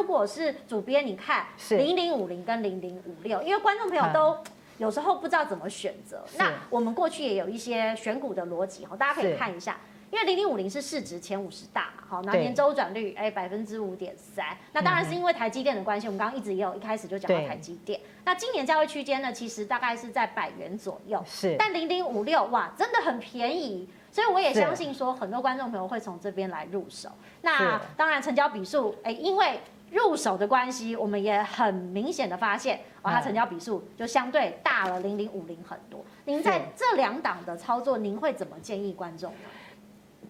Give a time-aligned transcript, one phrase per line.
[0.00, 4.38] 如果是主编，你看零零五零跟零零五六，因为观众朋友都
[4.78, 6.24] 有时候不知道怎么选择。
[6.38, 9.76] 那我们过去也有一些选股的逻辑哈，大家可以看一下。
[10.10, 18.00] 因为零零五零是市值前五十大嘛，好，那年周转率哎百分之五点三，那当然是因为台积电的关系，我们刚刚一直也有一开始就讲到台积电。
[18.24, 21.54] 那今年价位区间呢，其实大概是在百元左右，是。
[21.58, 27.10] 但零零五六哇，真的很便宜，所以我也相信说很多观众朋友会从这边来入手。
[27.42, 36.04] 那当然成交笔数哎，因为入手的关系，我们也很明显的发现，哦，它成交笔数就相对大了零零五零很多。
[36.24, 39.38] 您在这两档的操作，您会怎么建议观众呢？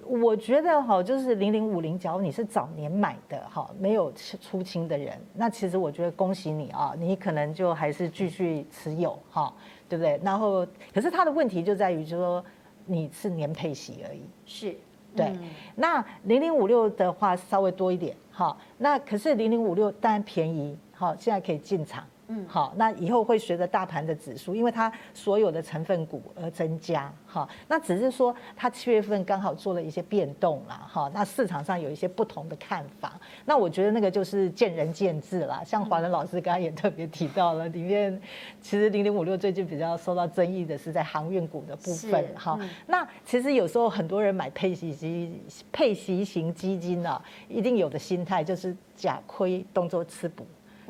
[0.07, 4.11] 我觉得哈，就是零零五零，假如你是早年买的哈，没有
[4.41, 9.53] 出清的人，那其实我觉得恭喜你啊，你可能就还是继续持有哈，
[9.89, 10.19] 对不对？
[10.25, 12.45] 然后，可是它的问题就在于，就是说
[12.87, 14.75] 你是年配息而已，是，
[15.15, 15.33] 对。
[15.77, 22.03] 那零零五六的话稍微多一点好，那可是零零五六当然便宜好，现在可以进场。
[22.33, 35.61] 嗯，好，那以后会随着大盘的指数，因为它所有的成分股而增加，哈，那只是说它七月份刚好做了一些变动啦，哈，那市场上有一些不同的看法，那我觉得那个就是见仁见智啦。
[35.65, 38.21] 像华伦老师刚刚也特别提到了，里面
[38.61, 42.57] 其实零零五六最近比较受到争议的是在航运股的部分，哈，
[42.87, 50.47] 那其实有时候很多人买配息基配息型基金啊，一定有的心态就是假亏动作吃补。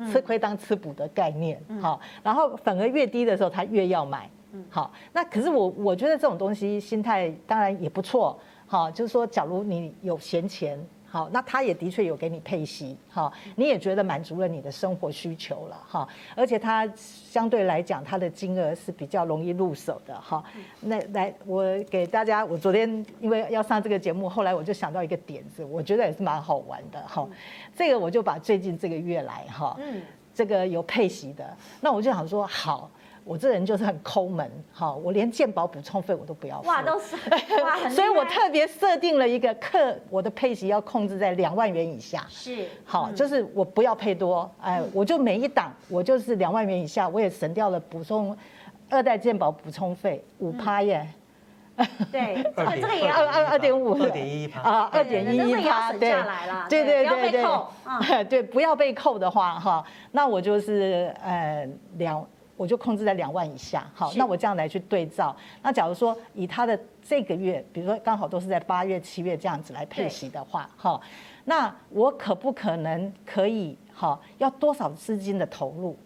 [0.09, 4.29] 吃亏当吃补的概念，好，然后反而越低的时候，他越要买，
[4.69, 10.79] 好，那可是我我觉得这种东西心态当然也不错，好，就是说，假如你有闲钱。
[11.11, 20.41] 好，那他也的确有给你配息，哈，你也觉得满足了你的生活需求了，哈，而且它相对来讲，它的金额是比较容易入手的，哈。
[20.79, 27.27] 那来，我给大家，我昨天因为要上这个节目，后来我就想到一个点子，我觉得也是蛮好玩的，哈。
[27.75, 29.77] 这个我就把最近这个月来，哈，
[30.33, 32.89] 这个有配息的，那我就想说好。
[33.23, 37.15] 我这人就是很抠门，哈，我连健保补充费我都不要付，哇，都是，
[37.61, 48.35] 哇，所以我特别设定了一个课，我的配息要控制在两万元以下，是，好，就是我不要配多，哎，我就每一档我就是两万元以下，我也省掉了补充
[48.89, 51.07] 二代健保补充费五趴耶，
[52.11, 56.15] 对， 这个这个也要二二二点五，二点一趴啊，二点一一趴，对，
[56.67, 62.25] 对对对对， 对，不要被扣的话哈，那我就是呃两。
[62.61, 65.35] 我就控制在两万以下，好，那我这样来去对照。
[65.63, 71.01] 那假如说以他的这个月，比如说刚好都是在八月、七月这样子来配息的话，哈，
[71.45, 75.97] 那我可不可能可以，哈，要多少资金的投入？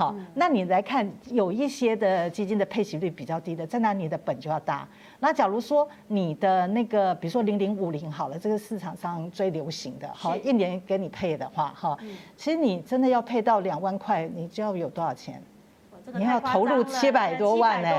[0.00, 4.88] 好，那你来看，有一些的基金的配息率比较低的，在那你的本就要大。
[5.18, 11.98] 那假如说你的那个，比如说零零五零好了，这个市场上最流行的，好，一年给你配的话，哈，
[12.34, 15.42] 其实你真的要配到两万块，你就要有多少钱？
[16.14, 17.90] 你要投入七百多万呢？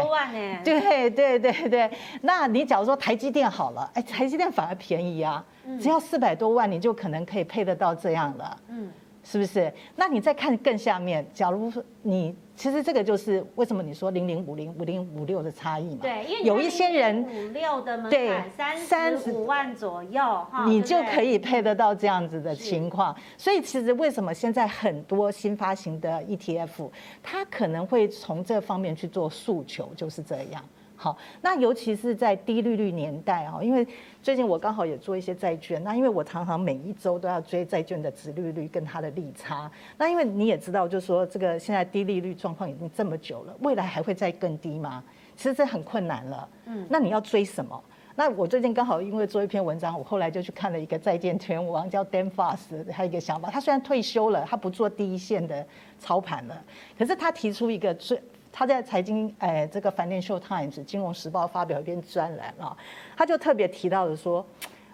[0.63, 1.91] 对对对对，
[2.23, 5.45] 那你假如说台积电好了，哎，台积电反而便宜啊，
[5.79, 8.57] 只要四百多万，你就可能可以配得到这样了。
[8.69, 8.91] 嗯。
[9.23, 9.71] 是不是？
[9.95, 15.99] 那你再看更下面，假如说你其实这个就是为什么你说零零五零五零五六的差异嘛？
[16.01, 23.15] 对，因为有一些人五六的门槛三十五万左右哈，你就可以配得到这样子的情况。
[23.37, 26.89] 所以其实为什么现在很多新发行的 ETF，
[27.23, 30.63] 它可能会从这方面去做诉求，就是这样。
[31.01, 33.87] 好，那尤其是在低利率年代啊，因为
[34.21, 45.03] 最近我刚好也做一些债券，那因为我常常每一周都要追债券的值利率跟它的利差，那因为你也知道，就是说这个现在低利率状况已经这么久了，未来还会再更低吗？
[45.35, 46.47] 其实这很困难了。
[46.67, 47.83] 嗯，那你要追什么？
[48.15, 52.59] 那我最近刚好因为做一篇文章，我后来就去看了一个债券天王叫 Dan Foss，
[52.91, 55.65] 他有一个想法，他虽然退休了，他不做第一线的
[55.97, 56.63] 操盘了，
[56.95, 58.21] 可是他提出一个最。
[58.51, 62.75] 他在财经，哎，这个《Financial Times》金融时报发表一篇专栏啊，
[63.15, 64.45] 他就特别提到的说，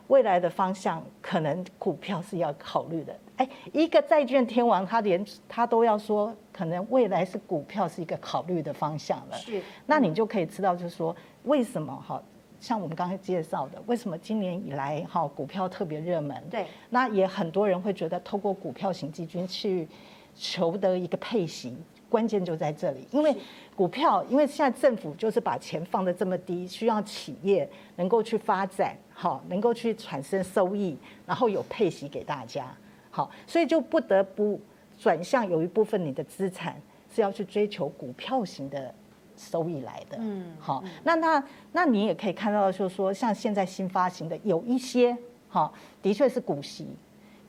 [0.08, 3.14] 未来的方向可能股票是要考虑的。
[3.38, 9.36] 哎，一个债券天王，他连他都要说，可能未来是股票是一个考虑的方向了。
[9.38, 12.22] 是，那你就可以知道，就是说为什么哈，
[12.60, 16.42] 像我们刚才介绍的，为什么今年以来哈股票特别热门？
[16.50, 19.88] 对，那也很多人会觉得，透过股票型基金去
[20.36, 21.76] 求得一个配息。
[22.10, 23.36] 关键就在这里，因为
[23.76, 32.76] 股票，因为现在政府就是把钱放的这么低，需要企业能够去发展，好，能够去产生收益，然后有配息给大家，
[33.10, 34.60] 好，所以就不得不
[34.98, 36.82] 转向有一部分你的资产
[37.14, 38.94] 是要去追求股票型的
[39.36, 41.44] 收益来的，嗯，好，那那
[41.74, 45.16] 那你也可以看到，就是说像现在新发行的有一些，
[45.50, 45.72] 哈，
[46.02, 46.88] 的确是股息。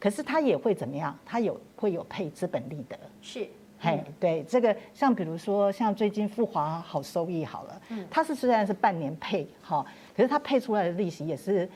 [0.01, 1.19] 可是它也会怎么样？
[1.27, 2.97] 它有会有配资本利得。
[3.21, 3.45] 是，
[3.79, 9.85] 嘿，对，这个像比如说像最近富华好收益好了，嗯，它是虽然是半年配哈，
[10.17, 11.69] 可是它配出来的利息也是。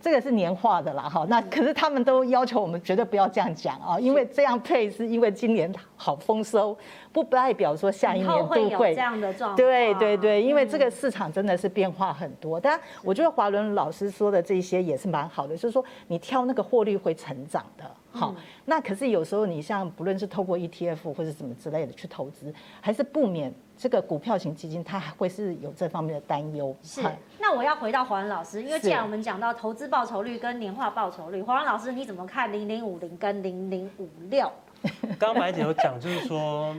[0.00, 6.76] 这个是年化的啦，哈，那可是他们都要求我们绝对不要这样讲啊，因为这样配是因为今年好丰收，
[7.10, 9.56] 不代表说下一年都会，会这样的状况。
[9.56, 12.60] 对对对，因为这个市场真的是变化很多。
[12.60, 18.34] 但我觉得华伦老师说的这些也是蛮好的，就是说你挑那个获利会成长的，好。
[18.64, 23.52] 那可是有时候你像不论是透过 ETF 或者什么之类的去投资，还是不免。
[23.76, 26.74] 这个股票型基金，它还会是有这方面的担忧。
[26.80, 27.02] 是，
[27.40, 34.48] 那我要回到华安老师，因为既然我们讲到投资报酬率跟年化报酬率，华安老师你怎么看零零五零跟零零五六？
[35.18, 36.72] 刚刚白姐有讲，就是说，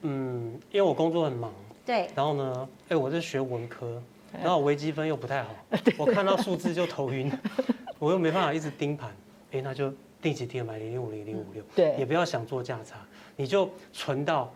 [0.00, 1.52] 嗯，因为我工作很忙，
[1.84, 4.00] 对，然后呢，哎，我是学文科，
[4.32, 5.50] 然后微积分又不太好，
[5.98, 7.30] 我看到数字就头晕，
[7.98, 9.10] 我又没办法一直盯盘，
[9.52, 12.96] 哎，那就定期定额买零零五零零五六，对，也不要想做价差，
[13.36, 14.52] 你就存到。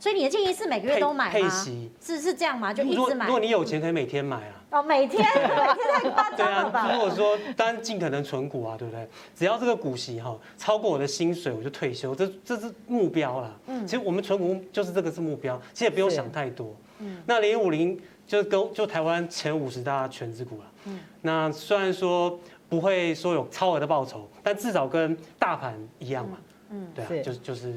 [0.00, 1.32] 所以你的建议是每个月都买吗？
[1.32, 2.72] 配息是是这样吗？
[2.72, 3.26] 就一直买。
[3.26, 4.54] 如果你有钱，可以每天买啊。
[4.70, 6.86] 哦，每天， 每天太夸张了吧？
[6.86, 9.08] 对啊，如果说当然尽可能存股啊，对不对？
[9.34, 13.50] 只要这个股息哈超过我的薪水，我就退休，这这是目标啦。
[13.66, 13.84] 嗯。
[13.84, 16.72] 其实我们存股就是这个是目标，其实也不用想太多。
[17.00, 17.20] 嗯。
[17.26, 20.64] 那零零五零就是跟就台湾前五十大全职股了。
[20.84, 21.00] 嗯。
[21.22, 26.38] 那虽然说不会说有超额的报酬，但至少跟大盘一样嘛。
[26.70, 26.90] 嗯。
[26.94, 27.74] 对啊，就是就是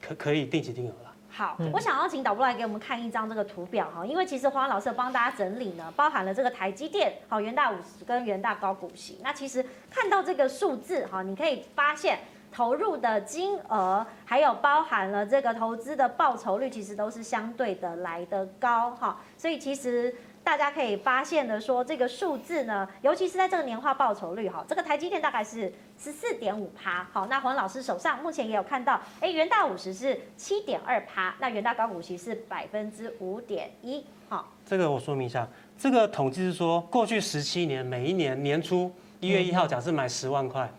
[0.00, 0.92] 可可以定期定额。
[1.30, 9.18] 好，我想要请导播来给我们看一张这个图表哈，因为其实华伦老师帮大家整理呢，包含了这个台积电、好元大五十跟元大高股息。
[9.20, 12.20] 那其实看到这个数字哈，你可以发现
[12.52, 20.14] 投入的金额，还有包含了这个投资的报酬率，其实都是相对的来得高哈，所以其实。
[20.44, 27.08] 大家可以发现的说，这个数字呢，尤其是在这个年化报酬率哈，这个台积电大概是十四点五趴。
[27.10, 34.04] 好，那黄老师手上目前也有看到，哎，元大五十是七点二趴，那元大高股息是百分之五点一。
[34.28, 35.48] 好，这个我说明一下，
[35.78, 40.70] 这个统计是说，过去十七年每一年年初一月一号，假设买十万块，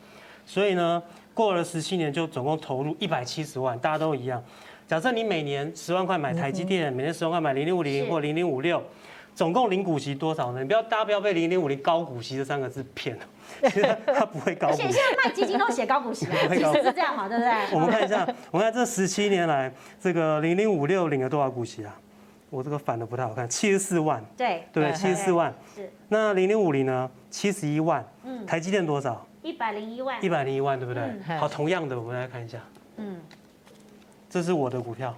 [0.46, 1.02] 所以呢，
[1.34, 4.44] 过了十七年就总共投入一百七十万，大家都一样。
[4.88, 8.80] 假设你每年十万块买台积电，每年十万块买零零五零或零零五六。
[9.36, 10.62] 总共零股息多少呢？
[10.62, 13.24] 你不要，大家不要被零零五零高股息这三个字骗了，
[13.70, 14.84] 其实它不会高股息。
[14.84, 17.52] 现在卖基金都写高股息，其实是这样嘛，对不对？
[17.74, 21.94] 我们看一下， 我们看这十七年来，这个零零五六领了多少股息啊？
[22.50, 24.24] 我这个反的不太好看，七十四万。
[24.38, 25.54] 对对，七十四万。
[25.76, 25.92] 是。
[26.08, 27.10] 那零零五零呢？
[27.30, 28.08] 七十一万。
[28.24, 28.46] 嗯。
[28.46, 29.28] 台积电多少？
[29.42, 30.24] 一百零一万。
[30.24, 31.04] 一百零一万，对不对？
[31.38, 32.60] 好，同样的，我们来看一下。
[32.96, 33.20] 嗯。
[34.30, 35.14] 这是我的股票。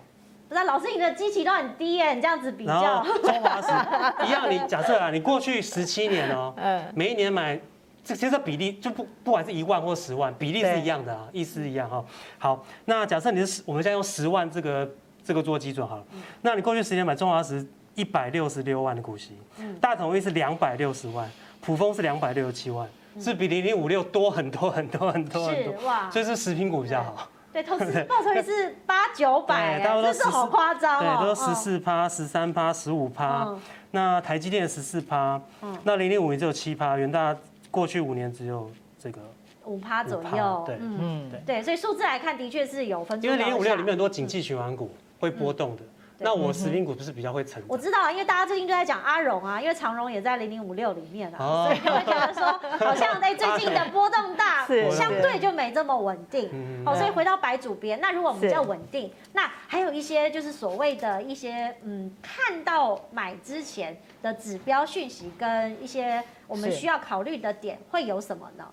[0.49, 3.05] 不是老师，你的基期都很低耶，你这样子比较。
[3.21, 6.53] 中华石一样，你假设啊，你过去十七年哦，
[6.95, 7.59] 每一年买，
[8.03, 12.03] 这其实这比例就不不管是一万或十万，比例是一样的啊，意思一样哈。
[12.37, 14.89] 好，那假设你是我们现在用十万这个
[15.21, 16.03] 这个做基准好了，
[16.41, 17.65] 那你过去十年买中华石
[17.95, 19.37] 一百六十六万的股息，
[19.81, 21.29] 大统一是两百六十万，
[21.59, 22.87] 普丰是两百六十七万，
[23.19, 27.27] 是比零零五六多很多很多很多很多，哇，所以是食品股比较好。
[27.53, 31.17] 对，投资报酬率是八九百，这是好夸张哦。
[31.21, 33.55] 对，都十四趴、十三趴、十五趴。
[33.91, 35.41] 那台积电十四趴，
[35.83, 37.35] 那零零五零只有七趴，元大
[37.71, 39.19] 过去五年只有这个
[39.65, 40.63] 五趴左右。
[40.65, 43.19] 对，嗯，对，对，所以数字来看，的确是有分。
[43.23, 45.83] 因为零零五六里面很多景气循环股会波动的。
[46.19, 47.61] 那我食品股不是比较会成？
[47.67, 52.43] 我知道，因为大家最近都在讲阿荣啊，因为长荣也在零零五六里面啊，所以会觉得说
[52.85, 56.83] 好像在最近的波动大， 相对就没这么稳定。
[56.83, 68.65] 好，所以回到白主编，那如果我们比较稳定，那还有一些就是所谓的一些嗯，看到买之前的指标讯息跟一些我们需要考虑的点会有什么呢？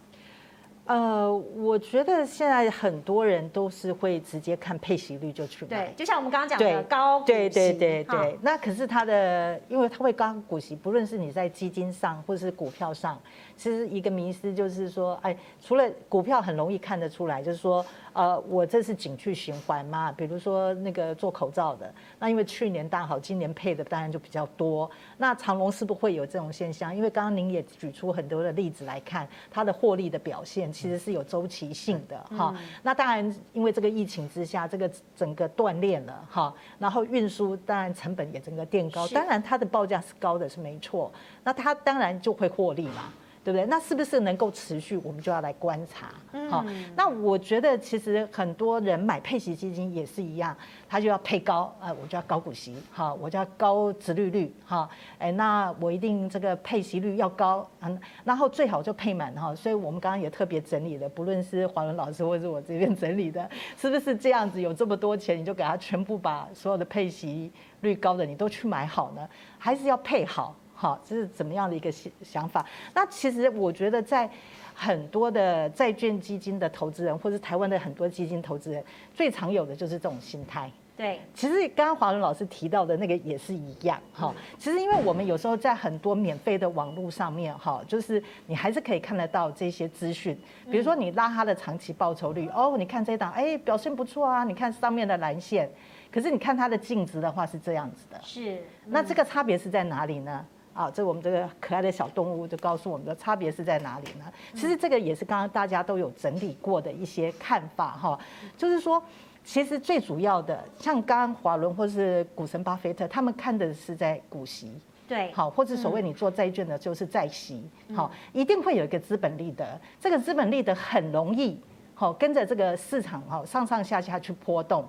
[0.87, 8.39] 呃，我觉得现在很多人都是会直接看配息率就去买，对，就像我们刚刚讲的高股息，对对对对对。
[8.43, 13.19] 那可是它的，因为它会高股息，不论是你在基金上或者是股票上，
[13.57, 17.85] 其实一个迷思就是说，哎，除了股票很容易看得出来，就是说。
[18.15, 20.11] 呃，我这是景区循环嘛？
[20.13, 24.89] 比如说那个做口罩的，那因为去年大好，今年配的当然就比较多。
[25.19, 26.95] 那长隆是不是会有这种现象？
[26.95, 32.55] 因为刚刚您也举出很多的例子来看，它的获利的表现其实是有周期性的哈。
[32.85, 43.13] 那当然，因为这个疫情之下，这个整个断链了哈，然后运输当然成本也整个垫高，当然它的报价是高的是没错，那它当然就会获利嘛。
[43.45, 43.67] 对不对？
[43.67, 44.97] 那是不是能够持续？
[45.05, 46.09] 我们就要来观察。
[46.49, 46.65] 好，
[46.97, 50.57] 那我觉得其实很多人买配息基金也是一样，
[50.89, 59.55] 他就要配高，呃，我就要高股息，哈，我就要高殖利率，哈，哎，那我一定这个配息率要高，嗯，然后最好就配满，哈。
[59.55, 63.47] 所以我们刚刚也特别整理了，不论是华伦老师或者是我这边整理的，
[63.77, 64.61] 是不是这样子？
[64.61, 69.29] 有这么多钱，你就给他全部把所有的配息率高的你都去买好呢？
[69.59, 70.57] 还是要配好？
[70.75, 72.65] 好，这是怎么样的一个想想法？
[72.95, 74.29] 那其实我觉得，在
[74.75, 80.71] 很多的债券基金的投资人，或者台湾的很多基金投资人，最常有的就是这种心态。
[80.97, 84.01] 对，其实刚刚华伦老师提到的那个也是一样。
[84.13, 90.39] 哈，其实因为我们有时候在很多免费的网络上面，哈，就是你还是可以看得到这些资讯。
[90.71, 94.45] 比如说你拉它的长期报酬率，哦，你看这档，哎，表现不错啊。
[94.45, 95.69] 你看上面的蓝线，
[96.13, 98.21] 可是你看它的净值的话是这样子的。
[98.23, 100.47] 是，那这个差别是在哪里呢？
[100.75, 104.25] 啊，这我们这个可爱的小动物就告诉我们的差别是在哪里呢？
[104.55, 108.19] 其实这个也是刚刚大家都有整理过的一些看法哈，
[108.59, 109.01] 就是说，
[109.45, 114.73] 其实最主要的，像刚刚华伦或是股神巴菲特，他们看的是在股息，
[115.07, 117.63] 对，好，或者所谓你做债券的，就是债息，
[117.95, 121.57] 好，一定会有一个资本利得，这个资本利得很容易，
[121.95, 124.85] 好，跟着这个市场哈上上下下去波动。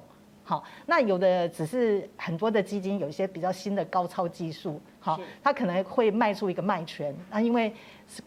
[0.48, 7.74] 好，那有的只是很多的基金有一些比较新的高超技术，好，它可能会卖出一个卖权，那因为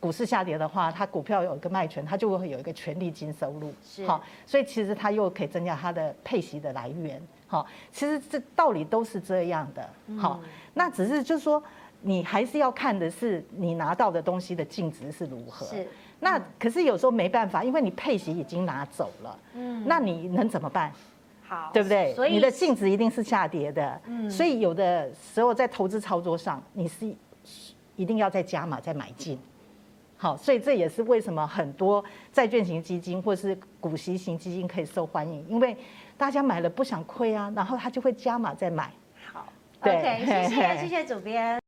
[0.00, 3.72] 股市下跌的话，它股票有一个卖权，它就会有一个权利金收入，
[4.04, 10.40] 好，所以其实它又可以增加它的配息的来源，好，其实这道理都是这样的，好，
[10.74, 11.62] 那只是就是说
[12.02, 15.86] 你还是要看的是你拿到的东西的净值是如何，是，
[16.18, 20.92] 那可是有时候没办法，因为你配息已经拿走了，嗯，那你能怎么办？
[21.48, 22.14] 好，对不对？
[22.14, 27.10] 所以你的净值一定是下跌的，嗯，所以有的时候在投资操作上，你是
[27.96, 29.38] 一定要再加码再买进。
[30.18, 35.76] 好，所以这也是为什么很多债券型基金或是股息型基金可以受欢迎，因为
[36.16, 38.90] 大家买了不想亏啊，然后他就会加码再买。
[39.32, 39.46] 好，
[39.82, 41.58] 对，OK，谢谢谢谢主编。